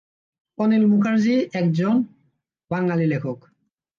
[0.57, 1.95] অনিল মুখার্জি একজন
[2.71, 3.37] বাঙালি লেখক।